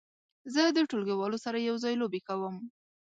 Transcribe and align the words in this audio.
زه 0.53 0.61
د 0.75 0.77
ټولګیوالو 0.89 1.37
سره 1.45 1.57
یو 1.67 1.75
ځای 1.83 1.93
لوبې 2.01 2.21
کوم. 2.27 2.55